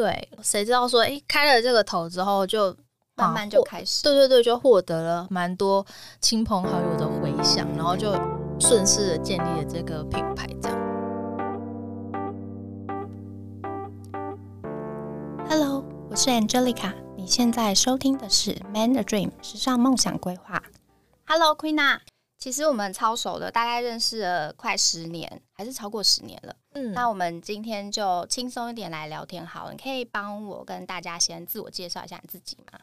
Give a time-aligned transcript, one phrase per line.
[0.00, 2.78] 对，谁知道说，哎，开了这个头之后就，就
[3.16, 5.84] 慢慢就开始，对对对，就获得了蛮多
[6.22, 8.10] 亲朋好友的回响，然后就
[8.58, 10.78] 顺势的建立了这个品牌，这样。
[15.46, 20.62] Hello，我是 Angelica，你现在收听的是 Man a Dream 时尚梦想规划。
[21.26, 21.98] Hello，Queena。
[22.38, 26.54] 其实我们超熟的，大概认识了快十年，还是超过十年了。
[26.74, 29.72] 嗯，那我们今天就轻松一点来聊天好了。
[29.72, 32.78] 你可以帮我跟大家先自我介绍一下你自己吗？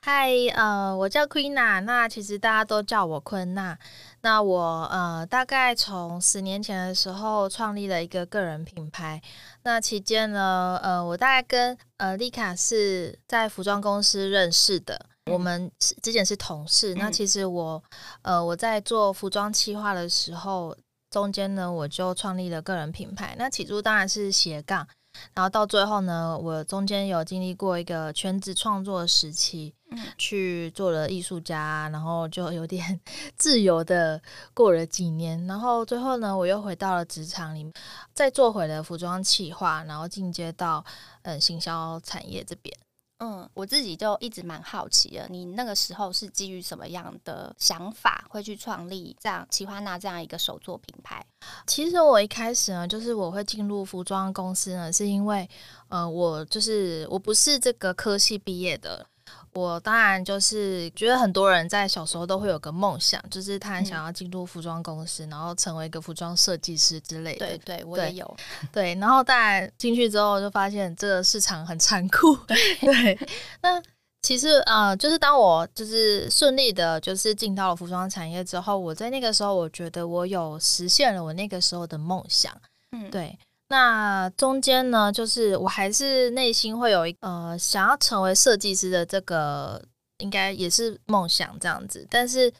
[0.00, 3.78] 嗨，呃，我叫 Queena，那其实大家都叫我坤娜。
[4.20, 9.20] 那我呃，大概从十年前的时候创立了一个个人品牌。
[9.62, 15.06] 那期间呢，呃，我大概跟呃丽卡是在服装公司认识的。
[15.30, 15.70] 我们
[16.02, 17.82] 之前是同事，嗯、那其实我，
[18.20, 20.76] 呃，我在做服装企划的时候，
[21.14, 23.36] 中间呢，我就创立了个人品牌。
[23.38, 24.84] 那起初当然是斜杠，
[25.32, 33.00] 然后到最后呢，我中间有经历过一个全职创作时期，嗯、去做了艺术家，然后就有点
[33.38, 34.20] 自由的
[34.52, 37.72] 过了几年，然后最后呢，我又回到了职场里面，
[38.12, 40.84] 再做回了服装企划，然后进阶到
[41.22, 42.76] 嗯行销产业这边。
[43.18, 51.24] 嗯，我自己就一直蛮好奇的，你那个时候是基于什么样的想法会去创立这样奇花娜这样一个手作品牌？
[51.66, 55.48] 其实我一开始呢，就是我会进入服装公司呢，是因为
[55.88, 59.06] 呃，我就是我不是这个科系毕业的。
[59.52, 67.46] 我当然就是觉得很多人在小时候都会有个梦想，就是他很想要进入服装公司，嗯、然后成为一个服装设计师之类的。
[67.46, 68.36] 对对，我也有。
[68.72, 72.36] 对，然后当然进去之后就发现这个市场很残酷。
[72.46, 73.18] 对，
[73.62, 73.80] 那
[74.22, 82.52] 其实呃，就是当我就是顺利的，就是进到了服装产业之后，我在那个时候我觉得我有实现了我那个时候的梦想。
[82.90, 83.38] 嗯，对。
[83.74, 89.82] 那中间呢，就是我还是内心会有一呃想要成为设计师的这个，
[90.18, 92.06] 应该也是梦想这样子。
[92.08, 92.52] 但是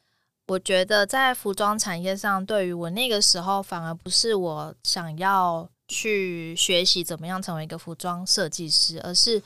[0.48, 9.40] 我觉得在服装产业上，对于我那个时候反而不是我想要去学习怎么样成为一个服装设计师，而是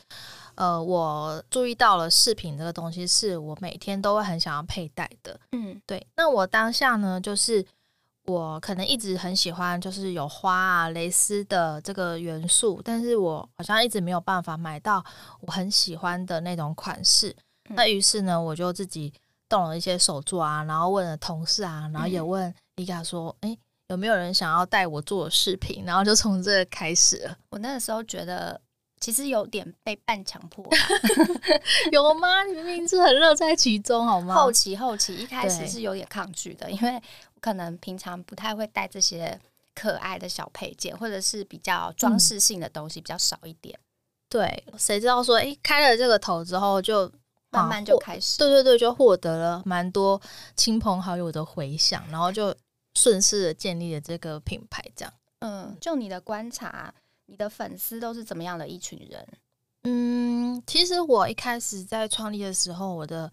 [0.55, 5.39] 呃我注意到了饰品这个东西是我每天都会很想要佩戴的。
[5.53, 6.07] 嗯，对。
[6.17, 7.63] 那我当下呢，就是。
[8.29, 15.03] 我可能一直很喜欢，就是有花啊、蕾丝的这个元素，但是我好像一直没有办法买到
[15.41, 17.35] 我很喜欢的那种款式。
[17.71, 19.11] 嗯、那于是呢，我就自己
[19.49, 23.57] 动了一些手作啊，然后问了同事啊，然后也问丽卡说：“哎、嗯，
[23.89, 27.35] 有没有人想要带我做饰品？”然后就从这开始了。
[27.49, 28.61] 我那个时候觉得，
[29.01, 30.69] 其实有点被半强迫，
[31.93, 32.45] 有吗？
[32.45, 34.35] 你明明是很乐在其中，好吗？
[34.35, 37.03] 后期后期一开始是有点抗拒的，因为。
[37.41, 39.39] 可能平常不太会带这些
[39.75, 43.79] 可爱的小配件，或者是比较装饰性的东西比较少一点。
[44.29, 47.11] 对，谁知道说，哎，开了这个头之后，就
[47.51, 50.21] 慢慢就开始，对对对，就获得了蛮多
[50.55, 52.55] 亲朋好友的回响，然后就
[52.95, 54.85] 顺势的建立了这个品牌。
[54.95, 56.93] 这样，嗯，就你的观察，
[57.25, 59.27] 你的粉丝都是怎么样的一群人？
[59.85, 63.33] 嗯，其实我一开始在创立的时候，我的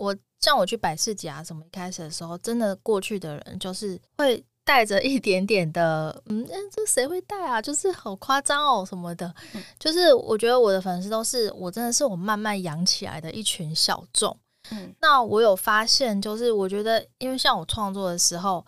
[0.00, 0.16] 我。
[0.42, 7.60] 像我去摆市集啊什么，一开始的时候，真的过去的人就是会 带着一点点的，嗯，这谁会带啊？
[7.60, 9.30] 就是好夸张哦什么的。
[9.52, 14.34] 嗯、就是我觉得我的粉丝都是我真的是我慢慢养起来的一群小众。
[14.70, 18.64] 嗯，那我有发现，就是我觉得，因为像我创作的时候，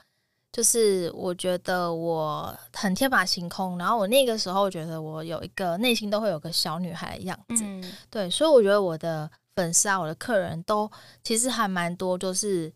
[0.52, 7.64] 就是我觉得我很天马行空，然后我那个时候觉得我有一个内心都会有个小女孩的样子。
[7.64, 9.30] 嗯，对，所以我觉得我的。
[9.54, 10.90] 粉丝啊，我的客人都
[11.22, 12.72] 其实还蛮多，就是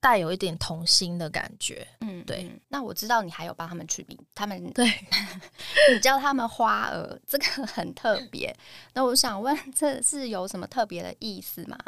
[0.00, 1.86] 带有一点童心的感觉。
[2.00, 2.50] 嗯，对。
[2.68, 4.86] 那我知道你还有帮他们取名，他们对，
[5.92, 8.54] 你叫他们花儿，这个很特别。
[8.92, 11.78] 那我想问，这是有什么特别的意思吗？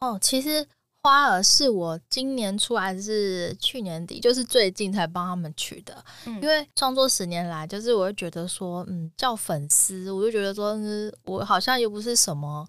[0.00, 0.66] 哦，其实
[1.02, 6.04] 花儿是我今年出来，是去年底，就是最近才帮他们取的。
[6.26, 12.66] 嗯，因为创作十年来，就是我会觉得说，嗯，叫粉丝，我就觉得说，嗯，我好像又不是什么。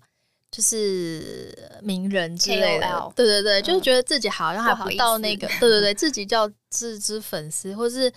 [0.50, 8.12] 就是名人之类的、对对对，嗯、就是觉得自己好像还不到那个， 对对对，自己叫自知粉丝或是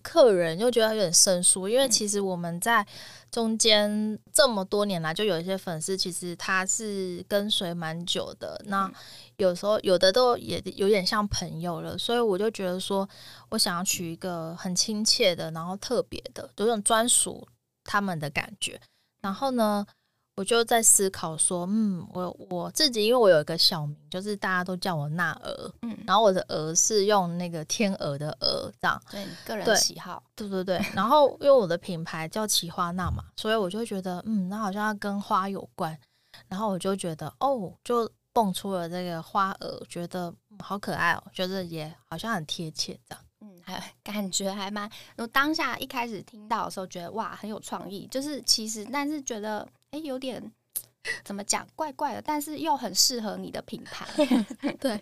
[0.00, 1.68] 客人，又觉得有点生疏。
[1.68, 2.86] 因为其实我们在
[3.30, 8.60] 中间这么多年来，就有一些粉丝，其实他是跟随蛮久的。
[8.66, 8.90] 那
[9.36, 13.08] 有时候有的都也有点像朋友了，所以我就觉得说，
[13.50, 17.46] 我想要取一个很亲切的，然后特别的，有种专属
[17.84, 18.80] 他们的感觉。
[19.20, 19.86] 然后呢，
[20.42, 30.84] 我我就在思考说，嗯，我我自己因为我有一个小名，就是大家都叫我娜儿，嗯，然后我的鹅是用那个天鹅的鹅这样，对，个人喜好，对对对。
[30.96, 35.96] 然后因为我的品牌叫奇花娜嘛，所以我就觉得，嗯，那好像要跟花有关，
[36.48, 43.24] 然后我就觉得，哦，就蹦出了这个花鹅，觉得、嗯、好可爱哦，觉得也好像很贴切这样。
[43.42, 50.42] 嗯，还感觉还蛮，我当下一开始听到的时候，觉得哇很有创意，就是其实但是觉得哎有点
[51.24, 54.06] 怎么讲怪怪的，但是又很适合你的品牌。
[54.80, 54.92] 对，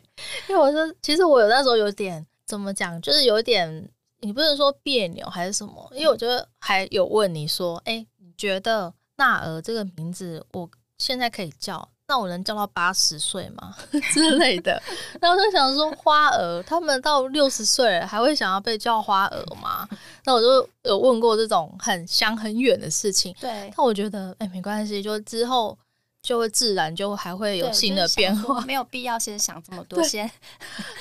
[0.48, 3.88] 因为我说其实我有那时候有点怎么讲，就是有点
[4.18, 5.88] 你不能说别扭还是什么？
[5.94, 11.88] 因为我觉得还有问你说，哎，你觉得娜儿这个名字我现在可以叫？
[12.10, 13.72] 那我能叫到八十岁吗
[14.12, 14.82] 之类的？
[15.20, 19.88] 然后我就想说，花儿他们到六十岁了还会想要被叫花儿吗？
[20.24, 23.32] 那我就有问过这种很相很远的事情。
[23.40, 25.78] 对，那我觉得哎、欸，没关系，就之后
[26.20, 30.28] 就会自然就还会有新的变化，就是、没有必要先想这么多，先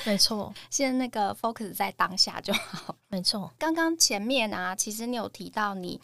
[0.04, 2.94] 没错， 先那个 focus 在当下就好。
[3.08, 6.00] 没错，刚刚前面啊，其实你有提到你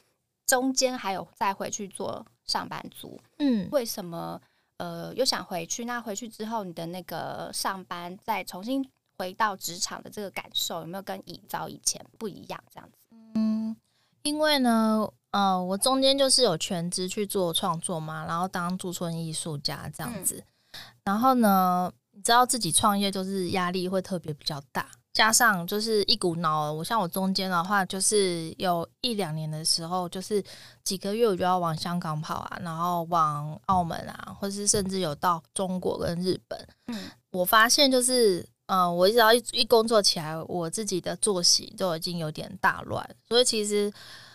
[0.49, 4.41] 中间还有再回去做上班族，嗯，为什么？
[4.79, 8.87] 呃，又想回去，那回去之后，你的那个上班再重新
[9.17, 12.63] 回到职场的这个感受，有没有跟以早以前不一样？
[12.73, 12.99] 这样子？
[13.35, 13.75] 嗯，
[14.23, 24.89] 因为呢，呃，我中间就是有全职去做创作嘛，然后当驻村艺术家这样子，嗯、然后呢，你知道自己创业就是压力会特别比较大。
[25.17, 30.45] 加上就是一股脑，我像我中间的话，就是有一两年的时候，就是
[30.85, 36.69] 几个月我就要往香港跑啊，然后往澳门啊，或是甚至有到中国跟日本。
[36.89, 43.91] 嗯，我发现就是，呃，我只要一一工作起来，我自己的作息就已经有点大乱，所以其实，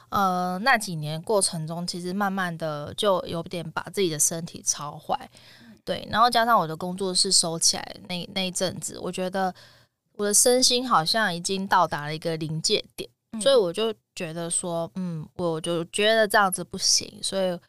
[0.10, 5.30] 呃，那几年过程中，其实慢慢的就有点把自己的身体操坏。
[5.86, 9.54] 对，然后加上我的工作室收起来那那一阵子，我觉得。
[10.22, 17.60] 我的身心好像已经到达了一个临界点，嗯，所以我就觉得说，嗯，我就觉得这样子不行，所以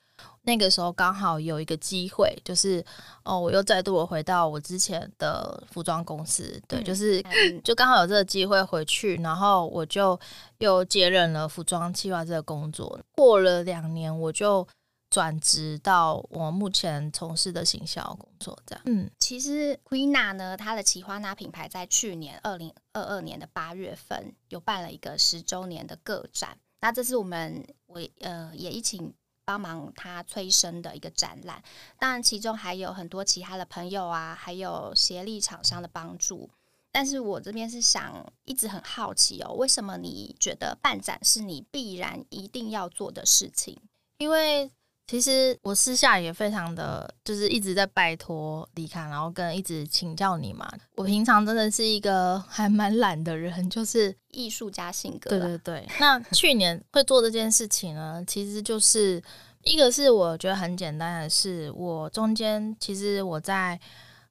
[0.42, 2.84] 那个时候刚好有一个机会，就是
[3.24, 7.22] 哦，我又再度我回到我之前的服装公司，对，嗯，就是
[7.64, 10.20] 就刚好有这个机会回去，然后我就
[10.58, 14.68] 又接任了服装计划这个工作，过了两年我就。
[15.12, 18.82] 转职到我目前从事的行销工作，这样。
[18.86, 29.12] 嗯，其实 Queena 呢，她的奇花娜品牌在去年二零二二年的八月份有办了一个十周年的个展，那这是我们我呃也一起
[29.44, 31.62] 帮忙他催生的一个展览。
[31.98, 36.48] 当然，其中还有很多其他的朋友啊，还有协力厂商的帮助。
[36.90, 43.78] 但是我这边是想一直很好奇哦，为什么你觉得办展是你必然一定要做的事情？
[44.16, 44.70] 因为
[45.12, 50.66] 其实我私下也非常的，就是一直在拜托李卡，然后跟一直请教你嘛。
[50.94, 55.28] 我平常真的是一个 还蛮懒的人，就是艺术家性格。
[55.28, 55.86] 对对对。
[56.00, 59.22] 那去年会做这件事情呢，其实就是
[59.64, 63.78] 一个是我觉得很简单的是，我中间其实我在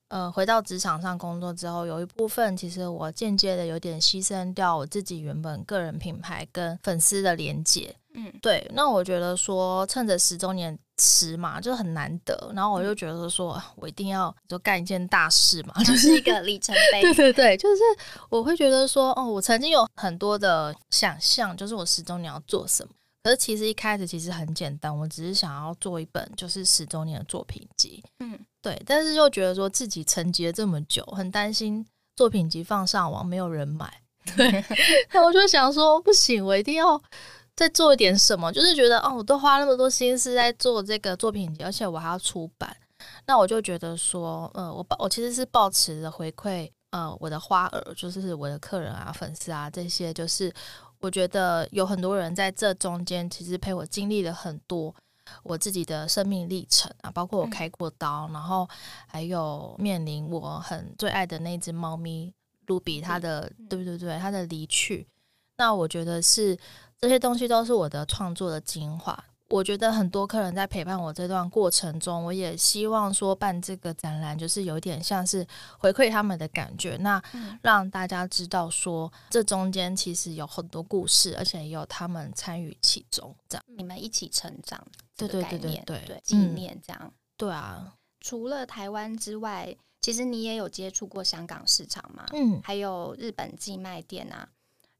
[0.07, 7.95] 呃回到职场上工作之后，有一部分其实我间接的有点牺牲掉我自己原本个人品牌跟粉丝的连接。
[8.13, 17.01] 嗯，对，那我觉得说趁着十周年吃嘛，就很难得，然后我就觉得说，我一定要就干一件大事嘛， 就是一个里程碑。
[17.01, 17.81] 对对对，就是
[18.29, 22.91] 我会觉得说，哦，我曾经有很多的想象，就是我十周年要做什么，
[23.23, 28.03] 可是其实一开始其实很简单，我只是想要做一本就是十周年的作品集。
[28.19, 31.85] 嗯，对，但是又觉得说自己沉寂了这么久，很担心
[32.17, 34.01] 作品集放上网没有人买。
[34.37, 34.63] 对，
[35.13, 37.01] 那我就想说，不行，我一定要。
[37.55, 42.75] 再做一点什么，就是觉得哦，我都花那么多心思在做这个作品集，而且我还要出版，
[43.27, 50.51] 那我就觉得说，呃，我我其实是抱持着回馈，呃，我的花儿，就是我的客人啊、粉丝啊这些，就是
[51.01, 54.95] 我觉得有很多人在这中间，其实陪我经历了很多
[55.43, 58.67] 我自己的生命历程啊，包括我开过刀，嗯、然后
[59.05, 62.33] 还有面临我很最爱的那只猫咪
[62.65, 65.05] 卢比，它的、嗯、对对对，它的离去，
[65.57, 66.57] 那我觉得是。
[67.01, 69.25] 这些东西都是我的创作的精华。
[69.49, 75.45] 我觉得很多客人在陪伴我这段过程中，我也希望说办这个展览，就是有点像是
[75.79, 76.95] 回馈他们的感觉。
[76.97, 77.21] 那
[77.63, 84.81] 让大家知道说，这中间其实有很多故事，而且也有他们参与其中，这样你们一起成长。
[85.17, 87.01] 对对对对对对，纪念这样。
[87.03, 92.25] 嗯，对啊，除了台湾之外，其实你也有接触过香港市场吗？
[92.31, 94.47] 嗯，还有日本寄卖店啊。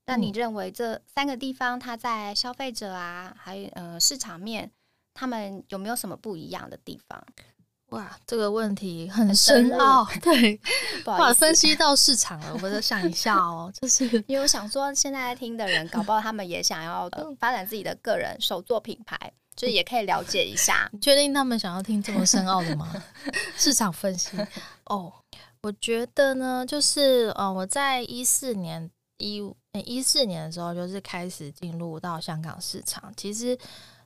[0.05, 4.71] 那你认为这三个地方，它在消费者啊，还有呃市场面
[5.13, 7.23] 他们有没有什么不一样的地方？
[7.91, 10.57] 哇，这个问题很深奥， 对，
[11.03, 20.89] 不好意思，分析到市场了，我再想一下哦，就是 因为我想说，现在听的人，搞不好他们也想要 发展自己的个人手作品牌，就是也可以了解一下。
[20.93, 22.89] 你确定他们想要听这么深奥的吗？
[23.57, 24.37] 市场分析
[24.85, 25.11] 哦，
[25.63, 28.89] 我觉得呢，就是呃，我在一四年
[29.21, 33.57] 一五一四年的时候，就是开始进入到香港市场，其实。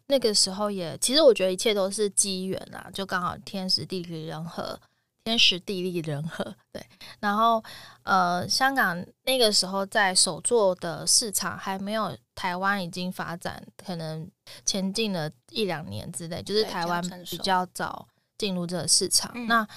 [0.07, 4.79] 那个时候也，其实我觉得一切都是机缘啊，就刚好天时地利人和，
[5.23, 6.85] 天时地利人和，对。
[7.19, 7.63] 然后，
[8.03, 14.29] 呃，香港那个时候在首作的市场还没有台湾已经发展，可能
[14.63, 18.07] 前进了一两年之内，就是台湾比较早
[18.37, 19.31] 进入这个市场。
[19.33, 19.67] 嗯、那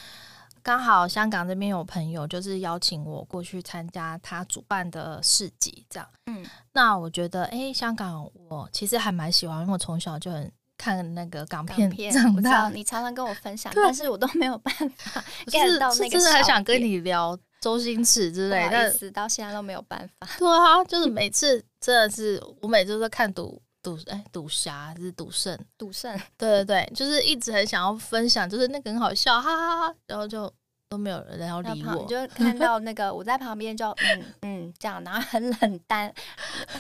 [0.69, 6.07] 刚好香港这边有朋友，就是邀请我过去参加他主办的市集，这样。
[6.27, 6.45] 嗯，
[6.75, 12.69] 那我觉得，哎、欸，香港我其实还蛮喜欢，因为我从小就很看那个港片长大。
[12.69, 16.11] 你常常跟我分享，但是我都没有办法 get 到那个。
[16.11, 20.29] 真的很想跟你聊周星驰之类的，但到现在都没有办法。
[20.39, 30.53] 对啊，就是每次真的是我每次都看赌赌哎赌侠还是赌圣赌圣，对对对，就是一直很想要分享，就是那个很好笑，哈哈哈哈，然后就。
[30.89, 36.13] 都没有人要理我，就看到那个我在旁边就 嗯嗯这样，然后很冷淡。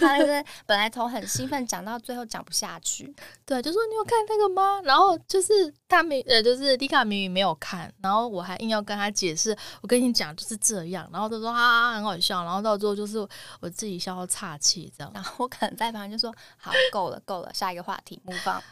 [0.00, 4.80] 他就是本来从很兴奋讲到最后讲不下去，对，就说你有看那个吗？
[4.84, 13.18] 然后就是他明呃就是迪卡明明没有看，然后我还硬要跟他解释，我跟你讲就是这样，然后他说哈哈很好笑，然后到最后就是
[13.60, 18.62] 我自己笑到岔气这样，然后我可能在旁边就说好够了够了，下一个话题，move on。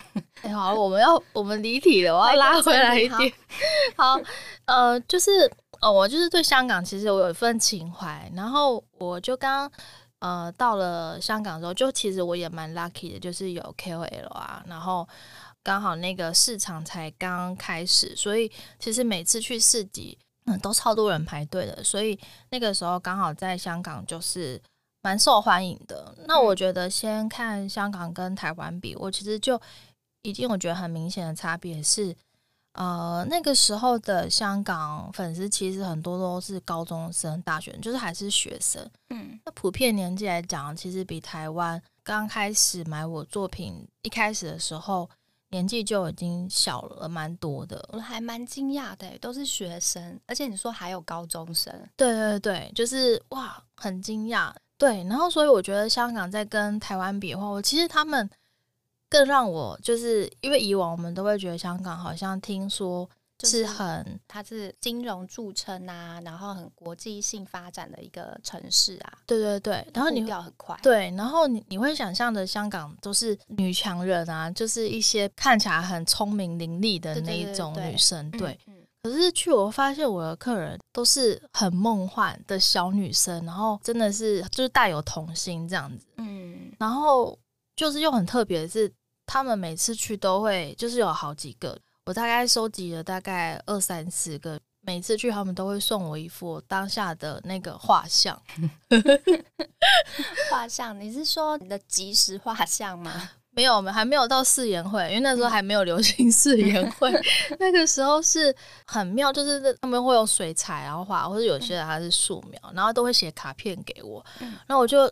[0.40, 3.32] 哎好，我们要我们离题了，我要拉回来一点。
[3.96, 4.18] 好，
[4.64, 5.25] 呃就是。
[5.26, 9.68] 是哦，我就是对香港其实我有一份情怀，然后我就刚
[10.20, 15.06] 呃到了香港的时候，就其实我也蛮 lucky 的，就是有 KOL 啊，然后
[15.64, 22.16] 刚好那个市场才刚开始，所以其实每次去市集，嗯，都超多人排队的，所以
[22.50, 24.62] 那个时候刚好在香港就是
[25.02, 26.14] 蛮受欢迎的。
[26.28, 29.60] 那我觉得先看香港跟台湾比，我其实就
[30.22, 32.14] 已经我觉得很明显的差别是。
[32.76, 38.86] 呃，那个时候的香港粉丝其实很多都是高中生、大学生，就是还是学生。
[39.08, 45.08] 嗯，那普遍年纪来讲，其实比台湾刚开始买我作品一开始的时候，
[45.48, 47.82] 年纪就已经小了蛮多的。
[47.92, 51.72] 我还蛮惊讶的，都是学生，而且你说还有高中生。
[51.96, 54.52] 对对对，就是哇，很惊讶。
[54.76, 58.28] 对，然后所以我觉得香港在跟台湾比的话，我其实他们。
[59.16, 63.08] 更让我就是因为以往我们都会觉得香港好像听说
[63.44, 69.12] 是很、是、它是金融著称啊，然后很国际性发展的一个城市啊。
[69.26, 78.30] 对对对，然后你掉很快，对，然后你你会想象的香港都是女强人啊，就是一些看起来很聪明伶俐的那一种女生。
[78.32, 86.06] 对，对，对，对，对，嗯嗯、可是去我发现我的客人都是很梦幻的小女生，然后真的是就是带有童心这样子。
[86.18, 87.38] 嗯，然后。
[87.78, 88.90] 就是又很特别的是，
[89.26, 98.40] 他们每次去都会，就是有好几个，我大概收集了大概二三十个，每次去他们都会送我一幅当下的那个画像。
[100.50, 100.98] 画像？
[100.98, 103.30] 你是说你的即时画像吗？
[103.50, 107.10] 没有，我们还没有到誓言会，因为那时候还没有流行誓言会。
[107.58, 108.54] 那个时候是
[108.86, 114.24] 很妙，就是他们会用水彩然后画，或者有些人还是素描，然后都会写卡片给我，
[114.66, 115.10] 然后我就。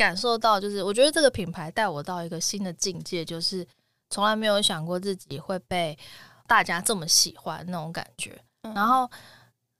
[0.00, 3.66] 感受到就是，我觉得这个品牌带我到一个新的境界，就是
[4.08, 5.94] 从来没有想过自己会被
[6.46, 8.42] 大家这么喜欢那种感觉。
[8.62, 9.06] 然后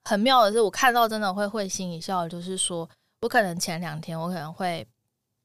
[0.05, 2.87] 很妙的是，我看到真的会会心一笑，就是说
[3.23, 4.87] 我可能前两天我可能会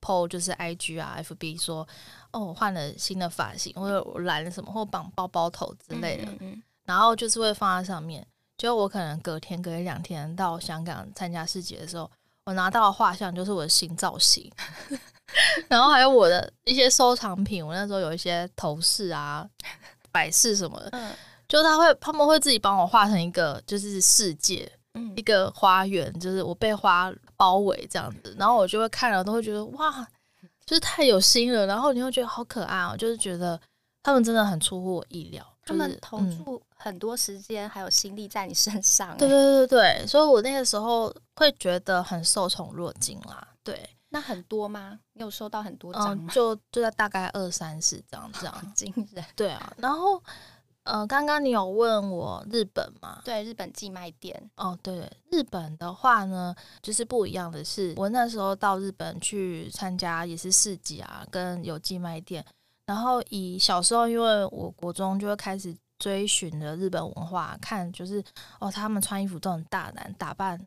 [0.02, 1.88] po 就是 IG 啊 FB 说
[2.32, 8.28] 哦，我换了新的发型，或者我染了什么，或绑包包头之类的，嗯然后就是会放在上面。
[8.58, 12.12] 就我可能隔天隔一两天到香港参加市集的时候。
[12.46, 14.52] 我拿到的画像就是我的新造型，
[15.68, 17.66] 然后还有我的一些收藏品。
[17.66, 19.48] 我那时候有一些头饰啊、
[20.12, 21.12] 摆饰什么的，嗯，
[21.48, 28.36] 就他会他们会自己帮我画成一个就是世界，嗯，一个花园，就是我被花包围这样子。
[28.38, 30.08] 然后我就会看了都会觉得哇，
[30.68, 31.66] 就是太有心了。
[31.66, 33.60] 然后你会觉得好可爱哦，就是觉得
[34.04, 39.18] 他们真的很出乎我意料，就是，他们投注很多时间还有心力在你身上，欸。
[39.18, 41.14] 对对对对，所以我那个时候。
[41.38, 44.98] 会觉得很受宠若惊啦，对，那很多吗？
[45.12, 46.24] 你有收到很多张吗？
[46.26, 49.26] 嗯、就就在大概二三十张这样，惊人。
[49.36, 50.24] 对啊，然后
[50.84, 53.22] 呃，刚刚你有问我日本吗？
[53.26, 54.50] 对，日本寄卖店。
[54.56, 62.46] 哦，对，日本的话呢，就是不一样的是，我那时候到日本去参加也是市集啊，跟有寄卖店。
[62.86, 68.24] 然后以小时候，因为我国中就会开始追寻的日本文化，看就是
[68.60, 70.60] 哦，他们穿衣服都很大胆，打扮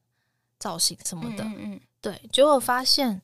[0.58, 3.20] 造型什么的，嗯，嗯，对，结果发现，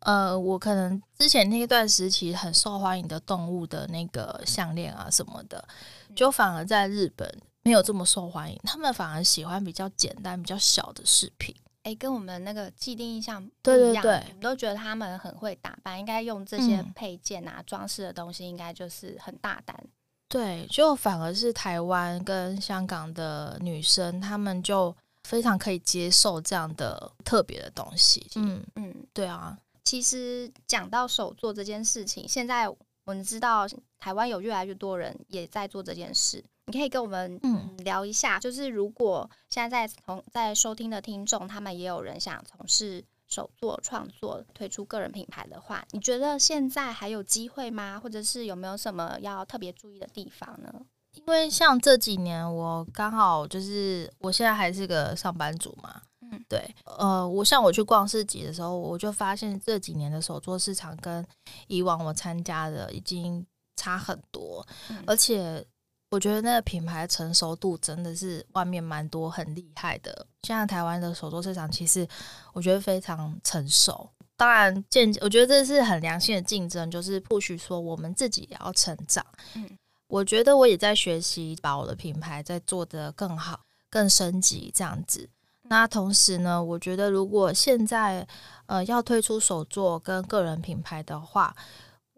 [0.00, 5.66] 呃，我可能之前那一段时期很受欢迎的动物的那个项链啊什么的，
[6.14, 7.28] 就反而在日本
[7.62, 11.54] 没有这么受欢迎，他们反而喜欢比较简单、比较小的饰品。
[11.82, 19.82] 哎，跟我们那个既定印象不一样，对对对，我们都觉得他们很会打扮，应该用这些配件啊、嗯、装饰的东西，应该就是很大胆。
[20.30, 28.24] 对，就反而是台湾跟香港的女生，她们就非常可以接受这样的特别的东西。
[28.36, 29.58] 嗯嗯，对啊。
[29.82, 33.66] 其实讲到手作这件事情，现在我们知道
[33.98, 36.44] 台湾有越来越多人也在做这件事。
[36.66, 47.98] 你可以跟我们嗯聊一下，就是如果现在在从在收听的听众，他们也有人想从事手作创作、推出个人品牌的话，你觉得现在还有机会吗？
[47.98, 50.72] 或者是有没有什么要特别注意的地方呢？
[51.12, 61.24] 因为像这几年，我刚好就是我现在还是个上班族嘛，嗯，对，呃，我像我去逛市集的时候，我就发现这几年的手作市场跟
[61.68, 63.46] 以往我参加的已经
[63.76, 65.64] 差很多，嗯，而且。
[66.10, 70.26] 我觉得那个品牌成熟度真的是外面蛮多很厉害的。
[70.42, 72.06] 现在台湾的手作市场其实
[72.52, 74.10] 我觉得非常成熟。
[74.36, 79.24] 当然，渐我觉得这是很良性的竞争，就是 push 说我们自己也要成长。
[79.54, 85.28] 嗯，我觉得我也在学习，把我的品牌在做得更好、更升级这样子。
[85.64, 88.26] 那同时呢，我觉得如果现在
[88.66, 91.54] 呃要推出手作跟个人品牌的话，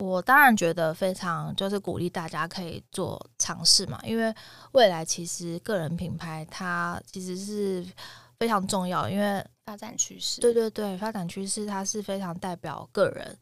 [0.03, 4.35] 我当然觉得非常，就是鼓励大家可以做尝试嘛，因为
[4.73, 7.87] 未来其实个人品牌它其实是
[8.37, 10.41] 非常重要，因为发展趋势。
[10.41, 13.39] 对对对，发展趋势它是非常代表个人。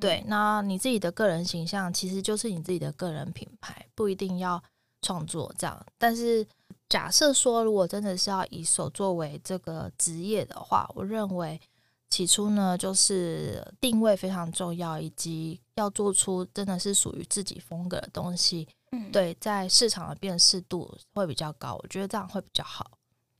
[0.00, 4.62] 对，那你自己的个人形象其实就是你自己的个人品牌，不一定要
[5.02, 5.84] 创作这样。
[5.98, 6.46] 但是
[6.88, 11.60] 假设说，如果真的是要以手作为这个职业的话，我认为。
[12.14, 18.68] 起初呢，就是定位非常重要，以及要做出真的是属于自己风格的东西。
[18.92, 22.88] 嗯，对，在市场的辨识度会比较高，我觉得这样会比较好。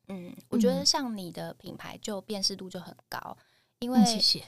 [0.09, 3.39] 嗯，我觉得像你的品牌就辨识度就很高，
[3.79, 4.45] 因为、嗯、谢谢，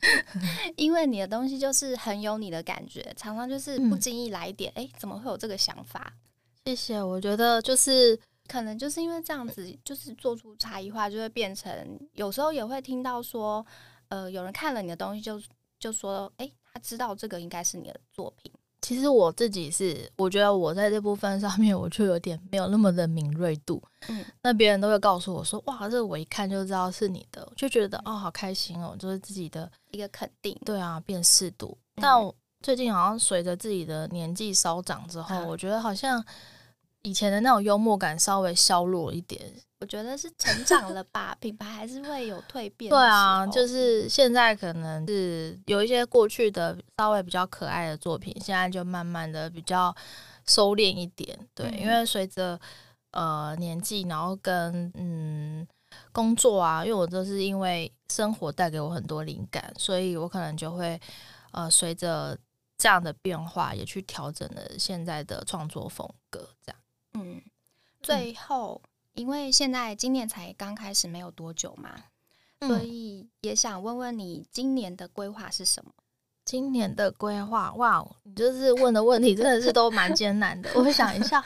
[0.76, 6.12] 因为你的东西就是很有你的感觉，常常就是不经意来一点，哎、嗯，怎么会有这个想法？
[6.66, 8.20] 谢谢，我觉得就是。
[8.46, 11.70] 可能就是因为这样子，就是做出差异化，就会变成
[12.12, 13.64] 有时候也会听到说，
[14.08, 15.40] 呃，有人看了你的东西就
[15.78, 18.52] 就说，哎，他知道这个应该是你的作品。
[18.82, 23.82] 其实我自己是，我觉得我在这部分上面，我就有点没有那么的敏锐度。
[24.08, 30.56] 嗯，那别人都会告诉我说，哇，这个我一看就知道是你的，就觉得哦，好开心哦，就是自己的一个肯定。
[30.64, 31.76] 对啊，辨识度。
[31.96, 32.32] 但我
[32.62, 36.24] 最近好像随着自己的年纪稍长之后，嗯，我觉得好像。
[37.06, 39.40] 以前的那种幽默感稍微削弱一点，
[39.78, 42.90] 我觉得是成长了吧， 品牌还是会有蜕变。
[42.90, 49.94] 对啊，就是现在可能是有一些过去的稍微比较可爱的作品，现在就慢慢的比较
[50.48, 51.38] 收敛一点。
[51.54, 52.58] 对，嗯、因为随着
[53.12, 55.64] 呃年纪，然后跟嗯
[56.10, 61.00] 工作啊，因为我都是因为生活带给我很多灵感，所以我可能就会
[61.52, 62.36] 呃随着
[62.76, 66.80] 这样的变化，也去调整了现在的创作风格，这样。
[67.16, 67.40] 嗯，
[68.02, 68.80] 最后，
[69.14, 71.90] 因为现在今年才刚开始没有多久嘛，
[72.60, 75.90] 嗯，所以也想问问你今年的规划是什么？
[76.44, 80.70] 今年的规划，哇，你就是问的问题真的是都蛮艰难的。
[80.74, 81.44] 我想一下，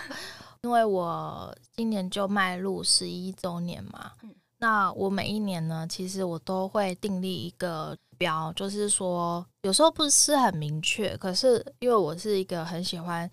[0.62, 13.30] 因为我今年就迈入十一周年嘛，嗯，那我每一年呢，其实我都会订立一个标，就是说有时候不是很明确，可是因为我是一个很喜欢。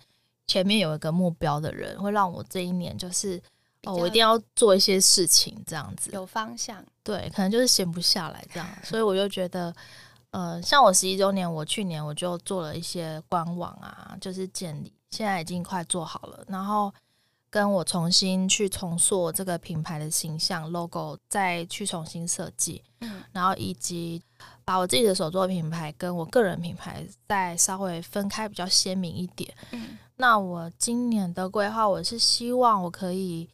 [0.48, 3.40] 前面有一个目标的人，会让我这一年就是
[3.84, 6.82] 哦，我一定要做一些事情，这样子有方向。
[7.04, 9.72] 对，可能就是闲不下来这样， 所以我就觉得，
[10.30, 16.92] 呃，像我十一周年，我去年我就做了一些官网啊，就是建立，现在已经快做好了，然后
[17.50, 24.22] 跟我重新去重塑这个品牌的形象 logo，再去重新设计，嗯，然后以及
[24.64, 29.98] 把我自己的手作品牌跟我个人品牌再稍微分开，比较鲜明一点，嗯。
[30.20, 33.48] 那我今年的规划，我是希望我可以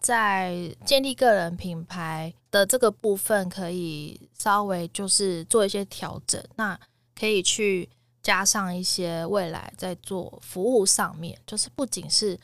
[0.00, 6.42] 在建立个人品牌的这个部分，可以稍微就是做一些调整。
[6.56, 6.76] 那
[7.16, 7.88] 可以去
[8.20, 12.36] 加上一些未来在做服务上面，就是不仅是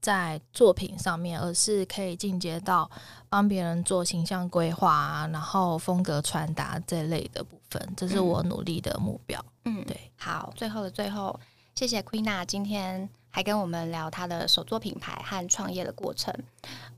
[0.00, 2.90] 在作品上面，而是可以进阶到
[3.28, 9.44] 帮别人做形象规划啊，然后风格传达这类的部分，这是我努力的目标。
[9.66, 10.10] 嗯，对。
[10.16, 11.38] 好，最后的最后。
[11.74, 16.34] 谢谢 Queena 今天还跟我们聊他的手作品牌和创业的过程。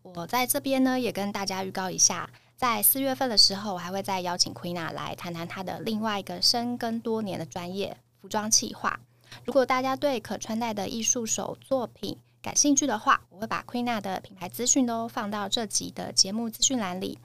[0.02, 8.98] 我在这边呢，也跟大家预告一下，在四月份的时候，我还会再邀请 Queena 来谈谈她的另外一个深耕多年的专业——服装企划。
[9.44, 17.18] 如果大家对可穿戴的艺术手作品感兴趣的话，我会把 Queena 的品牌资讯都放到这集的节目资讯栏里。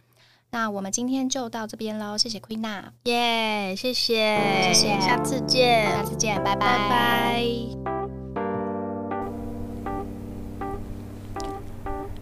[0.51, 7.94] 那我们今天就到这边喽，谢谢 Queena，耶，谢谢，谢谢，下次见，下次见，拜拜，拜拜。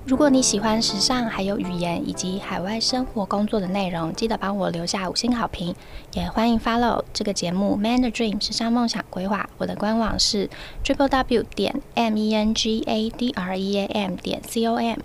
[0.05, 5.73] 如果你喜欢时尚，还有语言以及海外生活工作的内容，记得帮我留下五星好评，
[6.13, 9.49] 也欢迎 follow 这个节目《Man the Dream》时尚梦想规划。
[9.57, 10.49] 我的官网是
[10.83, 14.65] triple w 点 m e n g a d r e a m 点 c
[14.67, 14.99] o m。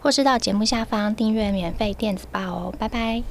[0.00, 3.22] 或是到节目下方订阅免费电子报哦，拜拜。